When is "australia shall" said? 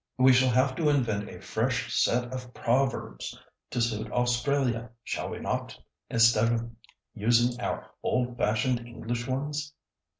4.11-5.29